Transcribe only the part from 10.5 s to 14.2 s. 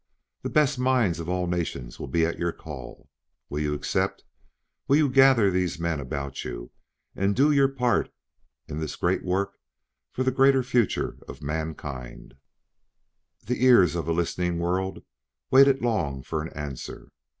future of mankind?" The ears of a